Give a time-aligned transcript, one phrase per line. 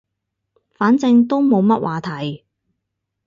[0.71, 2.43] 反正都冇乜話題